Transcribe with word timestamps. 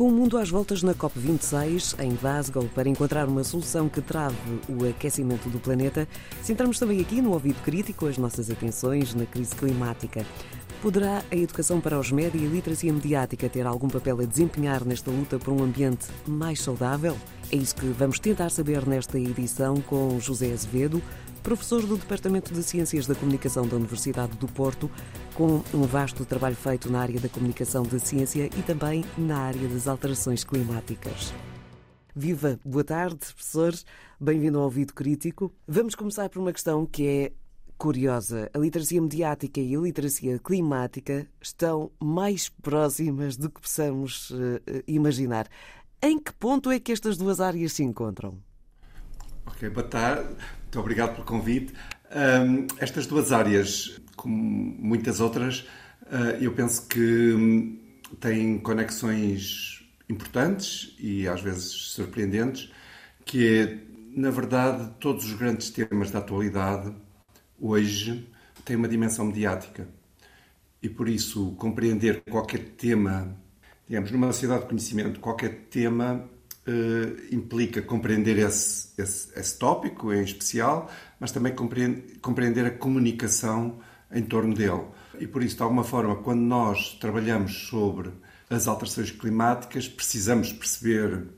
Com 0.00 0.08
o 0.08 0.10
mundo 0.10 0.38
às 0.38 0.48
voltas 0.48 0.82
na 0.82 0.94
COP26, 0.94 2.02
em 2.02 2.14
Glasgow, 2.14 2.66
para 2.74 2.88
encontrar 2.88 3.28
uma 3.28 3.44
solução 3.44 3.86
que 3.86 4.00
trave 4.00 4.34
o 4.66 4.88
aquecimento 4.88 5.50
do 5.50 5.60
planeta, 5.60 6.08
centramos 6.42 6.78
também 6.78 7.02
aqui 7.02 7.20
no 7.20 7.32
ouvido 7.32 7.62
crítico 7.62 8.06
as 8.06 8.16
nossas 8.16 8.50
atenções 8.50 9.14
na 9.14 9.26
crise 9.26 9.54
climática. 9.54 10.24
Poderá 10.80 11.22
a 11.30 11.36
educação 11.36 11.82
para 11.82 12.00
os 12.00 12.10
média 12.10 12.38
e 12.38 12.46
a 12.46 12.48
literacia 12.48 12.90
mediática 12.90 13.46
ter 13.46 13.66
algum 13.66 13.88
papel 13.88 14.18
a 14.22 14.24
desempenhar 14.24 14.86
nesta 14.86 15.10
luta 15.10 15.38
por 15.38 15.52
um 15.52 15.62
ambiente 15.62 16.06
mais 16.26 16.62
saudável? 16.62 17.14
É 17.52 17.56
isso 17.56 17.74
que 17.74 17.84
vamos 17.84 18.18
tentar 18.18 18.48
saber 18.48 18.86
nesta 18.86 19.18
edição 19.18 19.82
com 19.82 20.18
José 20.18 20.50
Azevedo, 20.50 21.02
professor 21.42 21.84
do 21.84 21.96
Departamento 21.96 22.54
de 22.54 22.62
Ciências 22.62 23.06
da 23.06 23.14
Comunicação 23.14 23.66
da 23.66 23.76
Universidade 23.76 24.36
do 24.38 24.46
Porto, 24.48 24.90
com 25.40 25.62
um 25.72 25.84
vasto 25.84 26.26
trabalho 26.26 26.54
feito 26.54 26.92
na 26.92 27.00
área 27.00 27.18
da 27.18 27.26
comunicação 27.26 27.82
da 27.82 27.98
ciência 27.98 28.44
e 28.44 28.62
também 28.62 29.02
na 29.16 29.38
área 29.38 29.66
das 29.68 29.88
alterações 29.88 30.44
climáticas. 30.44 31.32
Viva, 32.14 32.60
boa 32.62 32.84
tarde, 32.84 33.16
professores. 33.16 33.86
Bem-vindo 34.20 34.58
ao 34.58 34.64
Ouvido 34.64 34.92
Crítico. 34.92 35.50
Vamos 35.66 35.94
começar 35.94 36.28
por 36.28 36.42
uma 36.42 36.52
questão 36.52 36.84
que 36.84 37.06
é 37.06 37.32
curiosa. 37.78 38.50
A 38.52 38.58
literacia 38.58 39.00
mediática 39.00 39.58
e 39.60 39.74
a 39.74 39.80
literacia 39.80 40.38
climática 40.38 41.26
estão 41.40 41.90
mais 41.98 42.50
próximas 42.50 43.38
do 43.38 43.48
que 43.48 43.62
possamos 43.62 44.28
uh, 44.32 44.60
imaginar. 44.86 45.48
Em 46.02 46.18
que 46.18 46.34
ponto 46.34 46.70
é 46.70 46.78
que 46.78 46.92
estas 46.92 47.16
duas 47.16 47.40
áreas 47.40 47.72
se 47.72 47.82
encontram? 47.82 48.36
Ok, 49.46 49.70
boa 49.70 49.88
tarde. 49.88 50.28
Muito 50.64 50.80
obrigado 50.80 51.14
pelo 51.14 51.24
convite. 51.24 51.72
Um, 52.12 52.66
estas 52.78 53.06
duas 53.06 53.32
áreas, 53.32 54.00
como 54.20 54.36
muitas 54.36 55.18
outras, 55.18 55.60
uh, 56.02 56.36
eu 56.42 56.52
penso 56.52 56.86
que 56.86 57.32
um, 57.32 57.78
têm 58.20 58.58
conexões 58.58 59.82
importantes 60.10 60.94
e 60.98 61.26
às 61.26 61.40
vezes 61.40 61.72
surpreendentes, 61.72 62.70
que 63.24 63.48
é, 63.48 63.78
na 64.14 64.30
verdade, 64.30 64.90
todos 65.00 65.24
os 65.24 65.32
grandes 65.32 65.70
temas 65.70 66.10
da 66.10 66.18
atualidade 66.18 66.94
hoje 67.58 68.28
têm 68.62 68.76
uma 68.76 68.88
dimensão 68.88 69.24
mediática. 69.24 69.88
E 70.82 70.88
por 70.88 71.08
isso, 71.08 71.52
compreender 71.52 72.22
qualquer 72.30 72.60
tema, 72.76 73.34
digamos, 73.88 74.10
numa 74.10 74.26
sociedade 74.26 74.62
de 74.62 74.68
conhecimento, 74.68 75.18
qualquer 75.18 75.66
tema 75.70 76.28
uh, 76.68 77.34
implica 77.34 77.80
compreender 77.80 78.36
esse, 78.38 79.00
esse, 79.00 79.32
esse, 79.34 79.58
tópico 79.58 80.12
em 80.12 80.22
especial, 80.22 80.90
mas 81.18 81.32
também 81.32 81.54
compreender, 81.54 82.18
compreender 82.20 82.66
a 82.66 82.70
comunicação 82.70 83.80
em 84.12 84.22
torno 84.22 84.54
dele. 84.54 84.84
E 85.18 85.26
por 85.26 85.42
isso, 85.42 85.56
de 85.56 85.62
alguma 85.62 85.84
forma, 85.84 86.16
quando 86.16 86.40
nós 86.40 86.96
trabalhamos 87.00 87.68
sobre 87.68 88.10
as 88.48 88.66
alterações 88.66 89.10
climáticas, 89.10 89.88
precisamos 89.88 90.52
perceber, 90.52 91.28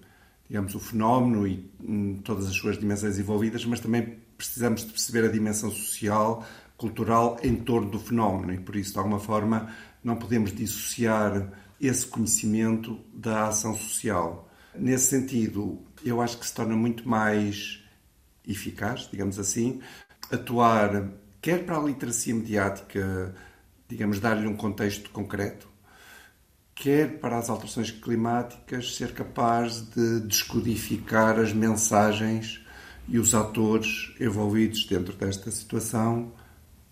digamos, 0.49 0.75
o 0.75 0.81
fenómeno 0.81 1.47
e 1.47 1.71
hum, 1.81 2.21
todas 2.25 2.47
as 2.47 2.55
suas 2.55 2.79
dimensões 2.79 3.19
envolvidas, 3.19 3.65
mas 3.65 3.81
também 3.81 4.19
precisamos 4.37 4.85
de 4.85 4.93
perceber 4.93 5.25
a 5.25 5.33
dimensão 5.33 5.71
social, 5.71 6.45
cultural 6.77 7.39
em 7.43 7.57
torno 7.57 7.91
do 7.91 7.99
fenómeno. 7.99 8.53
E 8.55 8.59
por 8.59 8.77
isso, 8.77 8.93
de 8.93 8.99
alguma 8.99 9.21
forma, 9.21 9.73
não 10.03 10.17
podemos 10.17 10.53
dissociar 10.53 11.53
esse 11.81 12.07
conhecimento 12.07 12.99
da 13.13 13.49
ação 13.49 13.75
social. 13.75 14.49
Nesse 14.75 15.11
sentido, 15.11 15.83
eu 16.05 16.21
acho 16.21 16.39
que 16.39 16.47
se 16.47 16.55
torna 16.55 16.75
muito 16.75 17.09
mais 17.09 17.83
eficaz, 18.47 19.09
digamos 19.11 19.39
assim, 19.39 19.81
atuar 20.31 21.11
quer 21.43 21.67
para 21.67 21.77
a 21.77 21.83
literacia 21.83 22.33
mediática, 22.33 23.35
digamos, 23.89 24.21
dar-lhe 24.21 24.47
um 24.47 24.57
contexto 24.57 25.11
concreto, 25.11 25.69
quer 26.73 27.19
para 27.19 27.37
as 27.37 27.51
alterações 27.51 27.91
climáticas 27.91 28.95
ser 28.95 29.13
capaz 29.13 29.83
de 29.91 30.21
descodificar 30.21 31.41
as 31.41 31.53
mensagens 31.53 32.65
e 33.09 33.19
os 33.19 33.35
atores 33.35 34.15
envolvidos 34.21 34.87
dentro 34.87 35.15
desta 35.15 35.51
situação 35.51 36.33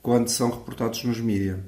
quando 0.03 0.28
são 0.28 0.50
reportados 0.50 1.05
nos 1.05 1.21
mídias. 1.21 1.61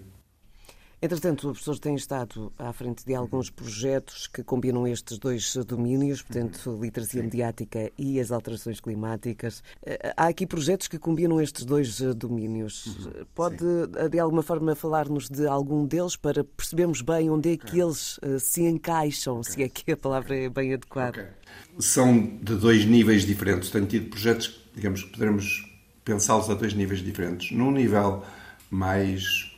Entretanto, 1.04 1.48
o 1.48 1.50
professor 1.50 1.76
tem 1.80 1.96
estado 1.96 2.52
à 2.56 2.72
frente 2.72 3.04
de 3.04 3.12
alguns 3.12 3.50
projetos 3.50 4.28
que 4.28 4.44
combinam 4.44 4.86
estes 4.86 5.18
dois 5.18 5.56
domínios, 5.66 6.22
portanto, 6.22 6.78
literacia 6.80 7.20
mediática 7.20 7.90
e 7.98 8.20
as 8.20 8.30
alterações 8.30 8.78
climáticas. 8.80 9.64
Eh, 9.84 10.14
há 10.16 10.28
aqui 10.28 10.46
projetos 10.46 10.86
que 10.86 11.00
combinam 11.00 11.40
estes 11.40 11.64
dois 11.64 12.00
eh, 12.00 12.14
domínios. 12.14 12.86
Uhum. 12.86 13.26
Pode, 13.34 13.58
Sim. 13.58 14.10
de 14.12 14.18
alguma 14.20 14.44
forma, 14.44 14.76
falar-nos 14.76 15.28
de 15.28 15.44
algum 15.44 15.84
deles 15.84 16.14
para 16.14 16.44
percebermos 16.44 17.02
bem 17.02 17.28
onde 17.28 17.54
é 17.54 17.56
que 17.56 17.80
eles 17.80 18.20
eh, 18.22 18.38
se 18.38 18.62
encaixam, 18.62 19.40
okay. 19.40 19.52
se 19.52 19.62
é 19.64 19.68
que 19.68 19.90
a 19.90 19.96
palavra 19.96 20.36
é 20.36 20.48
bem 20.48 20.72
adequada? 20.72 21.20
Okay. 21.20 21.80
São 21.80 22.16
de 22.40 22.54
dois 22.54 22.84
níveis 22.84 23.26
diferentes. 23.26 23.70
Tenho 23.70 23.86
tido 23.86 24.08
projetos, 24.08 24.56
digamos, 24.72 25.02
que 25.02 25.10
poderemos 25.10 25.68
pensá-los 26.04 26.48
a 26.48 26.54
dois 26.54 26.74
níveis 26.74 27.00
diferentes. 27.00 27.50
Num 27.50 27.72
nível 27.72 28.22
mais 28.70 29.51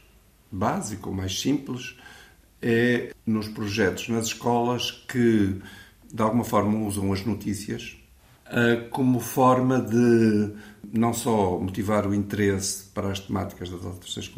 básico, 0.51 1.13
mais 1.13 1.41
simples, 1.41 1.97
é 2.61 3.13
nos 3.27 3.49
projetos 3.49 4.09
nas 4.09 4.27
escolas 4.27 4.91
que, 4.91 5.61
de 6.13 6.23
alguma 6.23 6.45
forma, 6.45 6.87
usam 6.87 7.13
as 7.13 7.25
notícias 7.25 7.97
eh, 8.47 8.89
como 8.91 9.21
forma 9.21 9.81
de 9.81 10.53
não 10.93 11.13
só 11.13 11.59
motivar 11.59 12.07
o 12.07 12.15
interesse 12.15 12.85
para 12.95 13.11
as 13.11 13.19
temáticas 13.19 13.71
das 13.71 13.85
alterações 13.85 14.33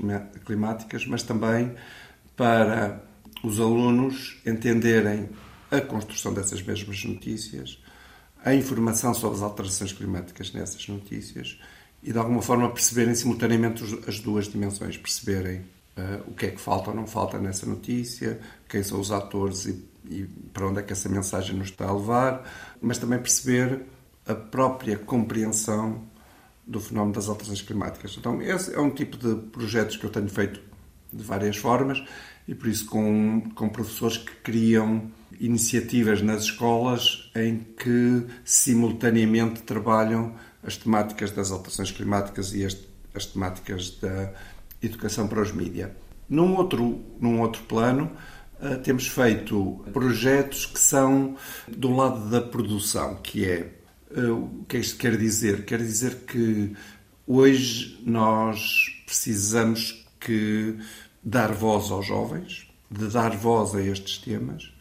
climáticas, 0.44 1.06
mas 1.06 1.22
também 1.22 1.74
para 2.36 3.02
os 3.42 3.60
alunos 3.60 4.40
entenderem 4.46 5.28
a 5.70 5.80
construção 5.80 6.32
dessas 6.32 6.62
mesmas 6.62 7.04
notícias, 7.04 7.82
a 8.44 8.54
informação 8.54 9.12
sobre 9.12 9.38
as 9.38 9.42
alterações 9.42 9.92
climáticas 9.92 10.52
nessas 10.52 10.86
notícias 10.88 11.58
e, 12.02 12.12
de 12.12 12.18
alguma 12.18 12.40
forma, 12.40 12.70
perceberem 12.70 13.14
simultaneamente 13.14 13.82
as 14.06 14.20
duas 14.20 14.48
dimensões, 14.48 14.96
perceberem 14.96 15.64
o 16.26 16.32
que 16.32 16.46
é 16.46 16.50
que 16.50 16.60
falta 16.60 16.90
ou 16.90 16.96
não 16.96 17.06
falta 17.06 17.38
nessa 17.38 17.66
notícia, 17.66 18.38
quem 18.68 18.82
são 18.82 19.00
os 19.00 19.10
atores 19.10 19.64
e, 19.64 19.84
e 20.08 20.24
para 20.52 20.66
onde 20.66 20.80
é 20.80 20.82
que 20.82 20.92
essa 20.92 21.08
mensagem 21.08 21.56
nos 21.56 21.68
está 21.68 21.86
a 21.86 21.92
levar, 21.92 22.50
mas 22.80 22.98
também 22.98 23.18
perceber 23.18 23.82
a 24.26 24.34
própria 24.34 24.98
compreensão 24.98 26.02
do 26.66 26.80
fenómeno 26.80 27.14
das 27.14 27.28
alterações 27.28 27.62
climáticas. 27.62 28.16
Então, 28.18 28.42
esse 28.42 28.74
é 28.74 28.80
um 28.80 28.90
tipo 28.90 29.16
de 29.16 29.40
projetos 29.50 29.96
que 29.96 30.04
eu 30.04 30.10
tenho 30.10 30.28
feito 30.28 30.60
de 31.12 31.22
várias 31.22 31.56
formas 31.56 32.02
e 32.46 32.54
por 32.54 32.68
isso 32.68 32.86
com, 32.86 33.42
com 33.54 33.68
professores 33.68 34.18
que 34.18 34.34
criam 34.36 35.10
iniciativas 35.38 36.22
nas 36.22 36.44
escolas 36.44 37.30
em 37.34 37.58
que 37.58 38.26
simultaneamente 38.44 39.62
trabalham 39.62 40.34
as 40.62 40.76
temáticas 40.76 41.30
das 41.30 41.50
alterações 41.50 41.92
climáticas 41.92 42.52
e 42.52 42.64
as, 42.64 42.76
as 43.14 43.26
temáticas 43.26 43.90
da 44.00 44.32
educação 44.82 45.26
para 45.26 45.41
os 45.41 45.53
mídias. 45.53 45.91
Num 46.28 46.56
outro, 46.56 47.00
num 47.20 47.41
outro 47.41 47.62
plano, 47.64 48.10
uh, 48.60 48.78
temos 48.82 49.06
feito 49.06 49.84
projetos 49.92 50.66
que 50.66 50.78
são 50.78 51.37
do 51.69 51.94
lado 51.94 52.28
da 52.31 52.41
produção, 52.41 53.16
que 53.16 53.44
é 53.44 53.72
uh, 54.16 54.32
o 54.32 54.65
que 54.69 54.76
é 54.76 54.81
isto 54.81 54.97
quer 54.98 55.16
dizer? 55.16 55.65
Quer 55.65 55.78
dizer 55.78 56.16
que 56.26 56.75
hoje 57.26 58.00
nós 58.04 59.03
precisamos 59.04 60.06
que 60.19 60.76
dar 61.22 61.53
voz 61.53 61.91
aos 61.91 62.06
jovens, 62.06 62.69
de 62.91 63.09
dar 63.09 63.36
voz 63.36 63.75
a 63.75 63.82
estes 63.82 64.19
temas, 64.19 64.72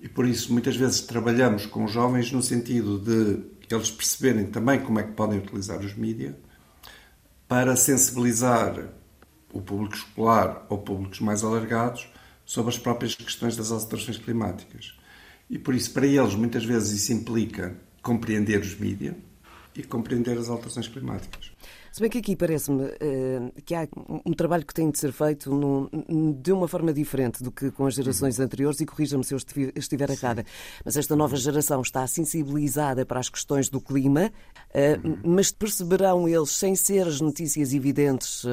e 0.00 0.08
por 0.08 0.26
isso 0.26 0.52
muitas 0.52 0.76
vezes 0.76 1.00
trabalhamos 1.00 1.66
com 1.66 1.84
os 1.84 1.92
jovens 1.92 2.30
no 2.30 2.42
sentido 2.42 2.98
de 2.98 3.56
eles 3.74 3.90
perceberem 3.90 4.46
também 4.46 4.80
como 4.80 5.00
é 5.00 5.02
que 5.02 5.12
podem 5.12 5.38
utilizar 5.38 5.80
os 5.80 5.94
mídias 5.94 6.34
para 7.48 7.76
sensibilizar 7.76 8.88
o 9.56 9.62
público 9.62 9.96
escolar 9.96 10.66
ou 10.68 10.78
públicos 10.78 11.20
mais 11.20 11.42
alargados 11.42 12.08
sobre 12.44 12.70
as 12.70 12.78
próprias 12.78 13.14
questões 13.14 13.56
das 13.56 13.70
alterações 13.70 14.18
climáticas. 14.18 14.94
E 15.48 15.58
por 15.58 15.74
isso, 15.74 15.92
para 15.92 16.06
eles, 16.06 16.34
muitas 16.34 16.64
vezes 16.64 17.02
isso 17.02 17.12
implica 17.12 17.76
compreender 18.02 18.60
os 18.60 18.78
mídias 18.78 19.14
e 19.76 19.82
compreender 19.82 20.36
as 20.38 20.48
alterações 20.48 20.88
climáticas. 20.88 21.52
Se 21.96 22.02
bem 22.02 22.10
que 22.10 22.18
aqui 22.18 22.36
parece-me 22.36 22.82
uh, 22.82 23.52
que 23.64 23.74
há 23.74 23.88
um 24.26 24.34
trabalho 24.34 24.66
que 24.66 24.74
tem 24.74 24.90
de 24.90 24.98
ser 24.98 25.12
feito 25.12 25.50
num, 25.50 25.88
de 26.42 26.52
uma 26.52 26.68
forma 26.68 26.92
diferente 26.92 27.42
do 27.42 27.50
que 27.50 27.70
com 27.70 27.86
as 27.86 27.94
gerações 27.94 28.38
anteriores, 28.38 28.80
e 28.80 28.84
corrija-me 28.84 29.24
se 29.24 29.32
eu 29.32 29.38
estiver 29.74 30.10
errada, 30.10 30.44
mas 30.84 30.98
esta 30.98 31.16
nova 31.16 31.36
geração 31.36 31.80
está 31.80 32.06
sensibilizada 32.06 33.06
para 33.06 33.18
as 33.18 33.30
questões 33.30 33.70
do 33.70 33.80
clima, 33.80 34.30
uh, 34.74 35.08
uhum. 35.08 35.18
mas 35.24 35.50
perceberão 35.50 36.28
eles, 36.28 36.50
sem 36.50 36.76
ser 36.76 37.06
as 37.06 37.18
notícias 37.18 37.72
evidentes, 37.72 38.44
uh, 38.44 38.50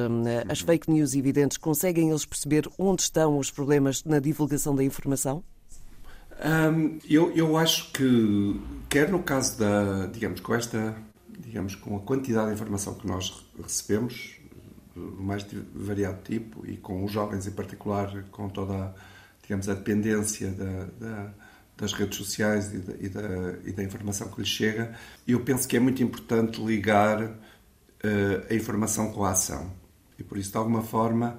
as 0.48 0.62
uhum. 0.62 0.66
fake 0.66 0.90
news 0.90 1.14
evidentes, 1.14 1.58
conseguem 1.58 2.08
eles 2.08 2.24
perceber 2.24 2.66
onde 2.78 3.02
estão 3.02 3.36
os 3.36 3.50
problemas 3.50 4.02
na 4.04 4.20
divulgação 4.20 4.74
da 4.74 4.82
informação? 4.82 5.44
Um, 6.42 6.98
eu, 7.08 7.30
eu 7.32 7.58
acho 7.58 7.92
que, 7.92 8.58
quer 8.88 9.10
no 9.10 9.22
caso 9.22 9.58
da, 9.58 10.06
digamos, 10.06 10.40
com 10.40 10.54
esta 10.54 10.96
digamos, 11.54 11.76
com 11.76 11.96
a 11.96 12.00
quantidade 12.00 12.48
de 12.48 12.54
informação 12.54 12.94
que 12.94 13.06
nós 13.06 13.46
recebemos, 13.62 14.40
do 14.92 15.22
mais 15.22 15.46
variado 15.72 16.20
tipo, 16.24 16.66
e 16.66 16.76
com 16.76 17.04
os 17.04 17.12
jovens 17.12 17.46
em 17.46 17.52
particular, 17.52 18.24
com 18.32 18.48
toda, 18.48 18.92
digamos, 19.40 19.68
a 19.68 19.74
dependência 19.74 20.50
da, 20.50 20.84
da, 20.98 21.34
das 21.76 21.92
redes 21.92 22.18
sociais 22.18 22.74
e 22.74 22.78
da, 22.78 22.94
e 22.94 23.08
da, 23.08 23.58
e 23.66 23.72
da 23.72 23.84
informação 23.84 24.28
que 24.32 24.40
lhes 24.40 24.48
chega. 24.48 24.96
Eu 25.28 25.44
penso 25.44 25.68
que 25.68 25.76
é 25.76 25.80
muito 25.80 26.02
importante 26.02 26.60
ligar 26.60 27.22
uh, 27.22 27.30
a 28.50 28.52
informação 28.52 29.12
com 29.12 29.24
a 29.24 29.30
ação. 29.30 29.72
E 30.18 30.24
por 30.24 30.36
isso, 30.36 30.50
de 30.50 30.56
alguma 30.56 30.82
forma, 30.82 31.38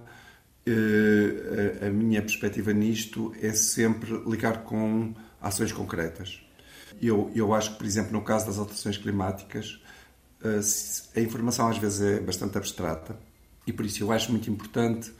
uh, 0.65 1.83
a, 1.83 1.87
a 1.87 1.89
minha 1.89 2.21
perspectiva 2.21 2.71
nisto 2.71 3.35
é 3.41 3.51
sempre 3.51 4.17
ligar 4.25 4.63
com 4.63 5.13
ações 5.41 5.73
concretas. 5.73 6.39
Eu, 7.01 7.29
eu 7.35 7.53
acho 7.53 7.71
que, 7.71 7.79
por 7.79 7.85
exemplo, 7.85 8.13
no 8.13 8.21
caso 8.21 8.45
das 8.45 8.57
alterações 8.57 8.97
climáticas, 8.97 9.81
a 11.15 11.19
informação 11.19 11.67
às 11.67 11.77
vezes 11.77 12.01
é 12.01 12.19
bastante 12.19 12.57
abstrata 12.57 13.17
e 13.65 13.73
por 13.73 13.85
isso 13.85 14.03
eu 14.03 14.11
acho 14.11 14.31
muito 14.31 14.49
importante 14.49 15.11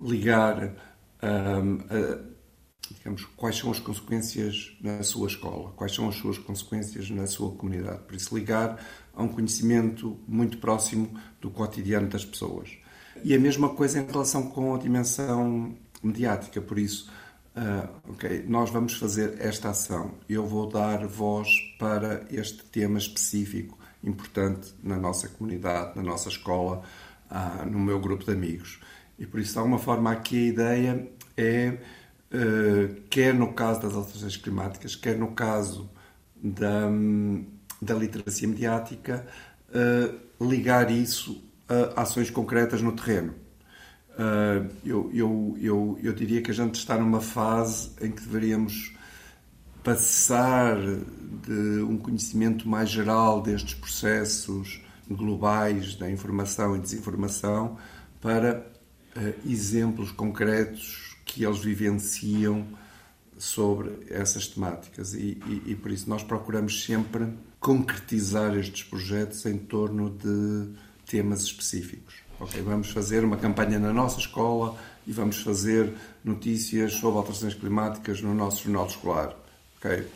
ligar 0.00 0.74
um, 1.22 1.78
a, 1.90 2.30
digamos, 2.90 3.24
quais 3.36 3.56
são 3.56 3.70
as 3.70 3.78
consequências 3.78 4.76
na 4.80 5.02
sua 5.02 5.28
escola, 5.28 5.70
quais 5.72 5.94
são 5.94 6.08
as 6.08 6.16
suas 6.16 6.38
consequências 6.38 7.08
na 7.10 7.26
sua 7.26 7.52
comunidade. 7.52 8.02
Por 8.02 8.14
isso, 8.14 8.36
ligar 8.36 8.84
a 9.14 9.22
um 9.22 9.28
conhecimento 9.28 10.18
muito 10.26 10.58
próximo 10.58 11.18
do 11.40 11.50
cotidiano 11.50 12.08
das 12.08 12.24
pessoas. 12.24 12.70
E 13.22 13.34
a 13.34 13.38
mesma 13.38 13.68
coisa 13.70 14.00
em 14.00 14.06
relação 14.06 14.48
com 14.48 14.74
a 14.74 14.78
dimensão 14.78 15.76
mediática, 16.02 16.60
por 16.60 16.78
isso, 16.78 17.10
uh, 17.54 17.88
ok, 18.10 18.44
nós 18.48 18.70
vamos 18.70 18.94
fazer 18.94 19.36
esta 19.38 19.70
ação, 19.70 20.14
eu 20.28 20.46
vou 20.46 20.68
dar 20.68 21.06
voz 21.06 21.48
para 21.78 22.24
este 22.30 22.64
tema 22.64 22.98
específico, 22.98 23.78
importante 24.02 24.74
na 24.82 24.96
nossa 24.96 25.28
comunidade, 25.28 25.96
na 25.96 26.02
nossa 26.02 26.28
escola, 26.28 26.82
uh, 27.30 27.66
no 27.66 27.78
meu 27.78 28.00
grupo 28.00 28.24
de 28.24 28.32
amigos. 28.32 28.80
E 29.18 29.26
por 29.26 29.40
isso, 29.40 29.52
de 29.52 29.58
alguma 29.58 29.78
forma, 29.78 30.10
aqui 30.10 30.36
a 30.36 30.48
ideia 30.48 31.08
é 31.36 31.78
eh, 32.32 32.90
quer 33.10 33.34
no 33.34 33.52
caso 33.52 33.82
das 33.82 33.94
alterações 33.94 34.36
climáticas, 34.36 34.94
quer 34.94 35.18
no 35.18 35.32
caso 35.32 35.90
da, 36.36 36.88
da 37.82 37.94
literacia 37.94 38.46
mediática, 38.46 39.26
eh, 39.74 40.14
ligar 40.40 40.90
isso 40.90 41.42
a 41.68 42.02
ações 42.02 42.30
concretas 42.30 42.80
no 42.82 42.92
terreno. 42.92 43.34
Eh, 44.16 44.66
eu, 44.84 45.10
eu, 45.12 45.56
eu, 45.60 45.98
eu 46.02 46.12
diria 46.12 46.40
que 46.40 46.52
a 46.52 46.54
gente 46.54 46.76
está 46.76 46.96
numa 46.96 47.20
fase 47.20 47.90
em 48.00 48.12
que 48.12 48.22
deveríamos 48.22 48.94
passar 49.82 50.76
de 50.76 51.82
um 51.82 51.96
conhecimento 51.96 52.68
mais 52.68 52.90
geral 52.90 53.42
destes 53.42 53.74
processos 53.74 54.82
globais 55.08 55.96
da 55.96 56.10
informação 56.10 56.76
e 56.76 56.80
desinformação 56.80 57.76
para 58.20 58.66
exemplos 59.46 60.12
concretos 60.12 61.16
que 61.24 61.44
eles 61.44 61.58
vivenciam 61.58 62.66
sobre 63.38 63.90
essas 64.10 64.46
temáticas 64.46 65.14
e, 65.14 65.40
e, 65.46 65.62
e, 65.72 65.74
por 65.74 65.90
isso 65.90 66.08
nós 66.10 66.22
procuramos 66.22 66.84
sempre 66.84 67.28
concretizar 67.58 68.54
estes 68.54 68.82
projetos 68.82 69.46
em 69.46 69.56
torno 69.56 70.10
de 70.10 70.74
temas 71.06 71.42
específicos. 71.42 72.16
Ok, 72.38 72.60
vamos 72.62 72.90
fazer 72.90 73.24
uma 73.24 73.36
campanha 73.36 73.78
na 73.78 73.92
nossa 73.92 74.18
escola 74.18 74.76
e 75.06 75.12
vamos 75.12 75.40
fazer 75.40 75.92
notícias 76.22 76.94
sobre 76.94 77.18
alterações 77.18 77.54
climáticas 77.54 78.20
no 78.20 78.34
nosso 78.34 78.64
jornal 78.64 78.86
escolar. 78.86 79.39
Ok, 79.82 80.06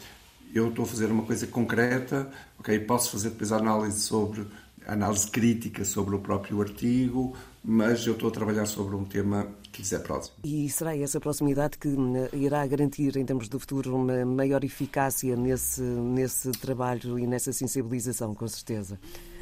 eu 0.55 0.69
estou 0.69 0.85
a 0.85 0.89
fazer 0.89 1.07
uma 1.07 1.23
coisa 1.23 1.47
concreta. 1.47 2.31
Ok, 2.59 2.79
posso 2.81 3.11
fazer 3.11 3.31
depois 3.31 3.51
a 3.51 3.57
análise 3.57 4.01
sobre 4.01 4.47
análise 4.87 5.27
crítica 5.31 5.85
sobre 5.85 6.15
o 6.15 6.19
próprio 6.19 6.61
artigo, 6.61 7.35
mas 7.65 8.07
eu 8.07 8.13
estou 8.13 8.29
a 8.29 8.33
trabalhar 8.33 8.67
sobre 8.67 8.95
um 8.95 9.05
tema 9.05 9.49
que 9.73 9.81
lhes 9.81 9.93
é 9.93 9.99
próximo. 9.99 10.37
E 10.45 10.69
será 10.69 10.97
essa 10.97 11.19
proximidade 11.19 11.79
que 11.79 11.89
hum, 11.89 12.29
irá 12.35 12.67
garantir, 12.67 13.17
em 13.17 13.25
termos 13.25 13.49
de 13.49 13.59
futuro, 13.59 13.97
uma 13.97 14.25
maior 14.25 14.63
eficácia 14.63 15.35
nesse, 15.35 15.81
nesse 15.81 16.53
trabalho 16.53 17.19
e 17.19 17.27
nessa 17.27 17.53
sensibilização, 17.53 18.35
com 18.35 18.47
certeza? 18.47 18.99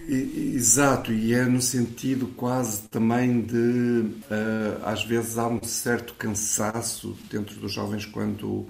Exato, 0.08 1.12
e 1.12 1.32
é 1.32 1.44
no 1.44 1.60
sentido 1.60 2.26
quase 2.28 2.82
também 2.82 3.40
de, 3.40 3.56
uh, 3.56 4.84
às 4.84 5.04
vezes, 5.04 5.38
há 5.38 5.46
um 5.46 5.62
certo 5.62 6.14
cansaço 6.14 7.16
dentro 7.30 7.60
dos 7.60 7.72
jovens 7.72 8.06
quando 8.06 8.68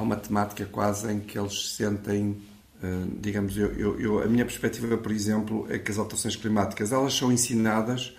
há 0.00 0.02
uma 0.02 0.16
temática 0.16 0.64
quase 0.64 1.12
em 1.12 1.20
que 1.20 1.38
eles 1.38 1.74
sentem 1.74 2.36
Uh, 2.82 3.20
digamos, 3.20 3.58
eu, 3.58 3.70
eu, 3.74 4.00
eu, 4.00 4.22
a 4.22 4.26
minha 4.26 4.46
perspectiva, 4.46 4.96
por 4.96 5.12
exemplo, 5.12 5.66
é 5.68 5.78
que 5.78 5.90
as 5.90 5.98
alterações 5.98 6.34
climáticas 6.34 6.92
elas 6.92 7.12
são 7.12 7.30
ensinadas 7.30 8.16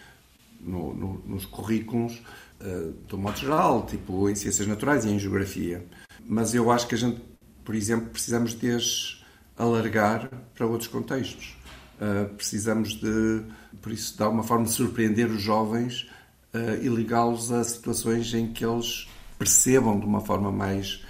no, 0.59 0.93
no, 0.93 1.23
nos 1.25 1.47
currículos 1.47 2.21
uh, 2.61 2.91
do 3.07 3.17
modo 3.17 3.39
geral, 3.39 3.87
tipo 3.87 4.29
em 4.29 4.35
ciências 4.35 4.67
naturais 4.67 5.03
e 5.03 5.09
em 5.09 5.17
geografia. 5.17 5.83
Mas 6.27 6.53
eu 6.53 6.69
acho 6.69 6.87
que 6.87 6.93
a 6.93 6.97
gente, 6.99 7.19
por 7.65 7.73
exemplo, 7.73 8.11
precisamos 8.11 8.53
de 8.53 8.69
as 8.69 9.23
alargar 9.57 10.29
para 10.53 10.67
outros 10.67 10.87
contextos. 10.87 11.57
Uh, 11.99 12.31
precisamos 12.35 12.93
de, 12.93 13.41
por 13.81 13.91
isso, 13.91 14.15
de 14.15 14.21
alguma 14.21 14.43
forma, 14.43 14.67
surpreender 14.67 15.27
os 15.31 15.41
jovens 15.41 16.07
e 16.81 16.87
ligá-los 16.89 17.49
a 17.49 17.63
situações 17.63 18.33
em 18.33 18.51
que 18.51 18.65
eles 18.65 19.07
percebam 19.39 19.97
de 19.97 20.05
uma 20.05 20.19
forma 20.19 20.51
mais 20.51 21.01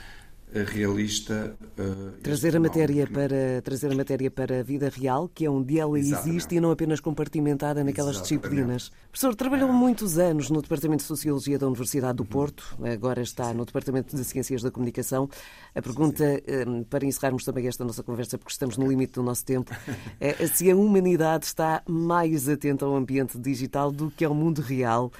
realista. 0.54 1.56
Uh, 1.80 2.12
trazer 2.22 2.56
a 2.56 2.60
matéria 2.60 3.08
para 3.08 3.62
trazer 3.64 3.92
a 3.92 3.96
matéria 3.96 4.30
para 4.30 4.60
a 4.60 4.64
vida 4.64 4.90
real, 4.90 5.30
que 5.34 5.46
é 5.46 5.50
onde 5.50 5.80
ela 5.80 5.98
Exatamente. 5.98 6.30
existe 6.30 6.56
e 6.56 6.60
não 6.60 6.72
apenas 6.72 7.00
compartimentada 7.00 7.84
naquelas 7.84 8.18
Exatamente. 8.18 8.42
disciplinas. 8.42 8.92
Professor, 9.12 9.36
trabalhou 9.36 9.70
ah. 9.70 9.74
muitos 9.74 10.18
anos 10.18 10.50
no 10.50 10.62
Departamento 10.62 11.02
de 11.02 11.08
Sociologia 11.08 11.58
da 11.58 11.68
Universidade 11.68 12.18
do 12.18 12.26
Porto, 12.26 12.78
agora 12.84 13.22
está 13.22 13.54
no 13.54 13.66
Departamento 13.66 14.16
de 14.16 14.24
Ciências 14.24 14.62
da 14.62 14.72
Comunicação. 14.72 15.30
A 15.74 15.82
pergunta, 15.82 16.24
um, 16.68 16.84
para 16.84 17.06
encerrarmos 17.06 17.46
também 17.46 17.68
esta 17.68 17.84
nossa 17.84 18.04
conversa, 18.04 18.38
porque 18.38 18.52
estamos 18.52 18.78
no 18.78 18.88
limite 18.88 19.14
do 19.14 19.24
nosso 19.24 19.46
tempo, 19.46 19.74
é 20.20 20.46
se 20.48 20.70
a 20.70 20.76
humanidade 20.76 21.46
está 21.46 21.82
mais 21.88 22.50
atenta 22.50 22.86
ao 22.86 22.96
ambiente 22.96 23.38
digital 23.38 23.92
do 23.92 24.12
que 24.12 24.26
ao 24.26 24.34
mundo 24.34 24.62
real 24.62 25.12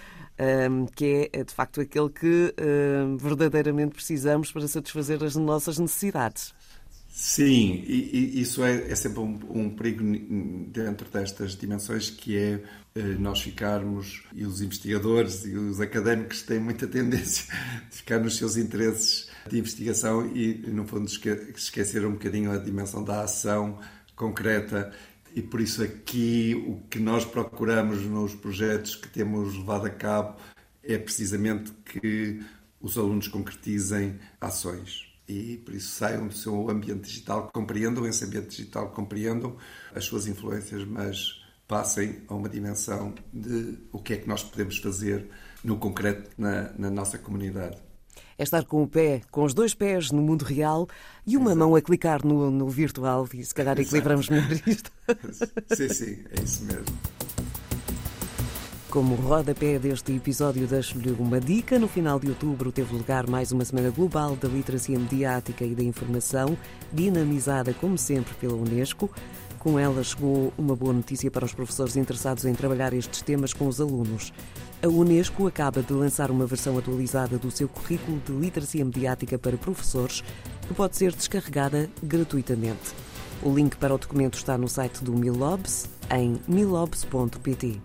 que 0.96 1.30
é 1.32 1.44
de 1.44 1.54
facto 1.54 1.82
aquele 1.82 2.10
que 2.10 2.54
verdadeiramente 3.18 3.94
precisamos 3.94 4.52
para 4.52 4.68
satisfazer 4.68 5.24
as 5.24 5.36
nossas 5.36 5.78
necessidades. 5.78 6.54
Sim, 7.14 7.84
e, 7.86 8.36
e 8.38 8.42
isso 8.42 8.64
é, 8.64 8.90
é 8.90 8.96
sempre 8.96 9.20
um, 9.20 9.38
um, 9.50 9.70
perigo 9.70 10.02
dentro 10.72 11.10
destas 11.10 11.58
dimensões 11.58 12.10
que 12.10 12.38
é 12.38 12.64
eh, 12.96 13.02
nós 13.20 13.42
ficarmos, 13.42 14.24
e 14.34 14.46
os 14.46 14.62
investigadores 14.62 15.46
e 15.46 15.54
os 15.56 15.82
académicos 15.82 16.42
têm 16.44 16.60
muita 16.60 16.88
tendência 16.88 17.54
de 17.92 17.98
ficar 17.98 18.18
nos 18.20 18.38
seus 18.38 18.56
interesses 18.56 19.30
de 19.50 19.60
investigação 19.60 20.26
e, 20.34 20.54
no 20.68 20.88
fundo, 20.88 21.10
esquecer 21.56 22.06
um 22.06 22.14
bocadinho 22.14 22.50
a 22.50 22.58
dimensão 22.58 23.04
da 23.04 23.24
ação 23.24 23.78
concreta 24.16 24.94
e 25.36 25.42
por 25.42 25.62
isso 25.62 25.84
aqui 25.84 26.56
o 26.68 26.82
que 26.90 27.00
nós 27.00 27.26
procuramos 27.26 28.06
nos 28.06 28.36
projetos 28.36 28.96
que 28.96 29.08
temos 29.10 29.58
levado 29.58 29.86
a 29.86 29.90
cabo 29.90 30.38
é 30.84 30.98
precisamente 30.98 31.72
que 31.86 32.44
os 32.80 32.98
alunos 32.98 33.28
concretizem 33.28 34.20
ações. 34.40 35.08
E 35.28 35.58
por 35.58 35.74
isso 35.74 35.90
saiam 35.90 36.28
do 36.28 36.34
seu 36.34 36.70
ambiente 36.70 37.04
digital, 37.04 37.50
compreendam 37.54 38.06
esse 38.06 38.26
ambiente 38.26 38.50
digital, 38.50 38.90
compreendam 38.92 39.56
as 39.96 40.06
suas 40.06 40.28
influências, 40.28 40.84
mas 40.84 41.42
passem 41.68 42.24
a 42.28 42.36
uma 42.36 42.50
dimensão 42.50 43.14
de 43.32 43.78
o 43.92 44.00
que 44.00 44.14
é 44.14 44.18
que 44.18 44.28
nós 44.28 44.44
podemos 44.44 44.78
fazer 44.80 45.30
no 45.64 45.78
concreto 45.78 46.30
na, 46.38 46.74
na 46.78 46.90
nossa 46.90 47.18
comunidade 47.18 47.78
é 48.42 48.44
estar 48.44 48.66
com 48.66 48.82
o 48.82 48.88
pé, 48.88 49.22
com 49.30 49.44
os 49.44 49.54
dois 49.54 49.76
pés 49.76 50.10
no 50.10 50.20
mundo 50.20 50.44
real 50.44 50.90
e 51.28 51.38
uma 51.38 51.52
Exato. 51.52 51.60
mão 51.60 51.76
a 51.76 51.82
clicar 51.82 52.26
no, 52.26 52.50
no 52.50 52.68
virtual 52.68 53.28
e 53.36 53.46
se 53.46 53.54
calhar 53.54 53.80
equilibramos 53.80 54.30
melhor 54.30 54.52
isto. 54.66 54.92
sim, 55.78 55.90
sim, 55.90 56.18
é 56.32 56.42
isso 56.42 56.66
mesmo. 56.66 56.86
Como 58.90 59.14
rodapé 59.14 59.78
deste 59.78 60.14
episódio, 60.14 60.66
deixo-lhe 60.66 61.12
uma 61.12 61.40
dica. 61.40 61.78
No 61.78 61.88
final 61.88 62.20
de 62.20 62.30
outubro 62.30 62.72
teve 62.72 62.94
lugar 62.96 63.28
mais 63.28 63.52
uma 63.52 63.64
Semana 63.64 63.92
Global 63.92 64.36
da 64.36 64.50
Literacia 64.50 64.98
Mediática 64.98 65.64
e 65.64 65.76
da 65.76 65.84
Informação, 65.84 66.58
dinamizada, 66.92 67.74
como 67.76 67.96
sempre, 67.96 68.34
pela 68.34 68.56
Unesco. 68.56 69.10
Com 69.62 69.78
ela 69.78 70.04
chegou 70.04 70.52
uma 70.58 70.76
boa 70.76 70.92
notícia 70.92 71.30
para 71.30 71.46
os 71.46 71.54
professores 71.54 71.96
interessados 71.96 72.46
em 72.46 72.54
trabalhar 72.56 72.94
estes 72.94 73.22
temas 73.22 73.54
com 73.54 73.68
os 73.68 73.80
alunos. 73.80 74.34
A 74.82 74.88
Unesco 74.88 75.46
acaba 75.46 75.84
de 75.84 75.94
lançar 75.94 76.32
uma 76.32 76.48
versão 76.48 76.80
atualizada 76.80 77.38
do 77.38 77.52
seu 77.52 77.70
currículo 77.70 78.20
de 78.26 78.32
literacia 78.32 78.84
mediática 78.84 79.38
para 79.38 79.56
professores, 79.58 80.24
que 80.68 80.74
pode 80.74 80.98
ser 80.98 81.12
descarregada 81.12 81.88
gratuitamente. 82.02 82.96
O 83.44 83.54
link 83.54 83.76
para 83.78 83.94
o 83.94 84.00
documento 84.00 84.34
está 84.34 84.58
no 84.58 84.68
site 84.68 85.04
do 85.04 85.14
Milobs, 85.14 85.88
em 86.10 86.42
milobs.pt. 86.48 87.80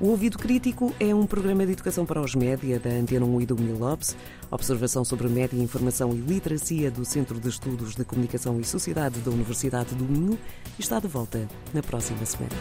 O 0.00 0.10
Ouvido 0.10 0.38
Crítico 0.38 0.94
é 1.00 1.12
um 1.12 1.26
programa 1.26 1.66
de 1.66 1.72
educação 1.72 2.06
para 2.06 2.20
os 2.20 2.32
média 2.32 2.78
da 2.78 2.88
Antena 2.88 3.26
1 3.26 3.40
e 3.40 3.46
do 3.46 3.56
Milobs, 3.56 4.16
observação 4.48 5.04
sobre 5.04 5.26
média, 5.26 5.60
informação 5.60 6.12
e 6.12 6.18
literacia 6.18 6.88
do 6.88 7.04
Centro 7.04 7.40
de 7.40 7.48
Estudos 7.48 7.96
de 7.96 8.04
Comunicação 8.04 8.60
e 8.60 8.64
Sociedade 8.64 9.18
da 9.18 9.32
Universidade 9.32 9.96
do 9.96 10.04
Minho, 10.04 10.38
e 10.78 10.80
está 10.80 11.00
de 11.00 11.08
volta 11.08 11.48
na 11.74 11.82
próxima 11.82 12.24
semana. 12.24 12.54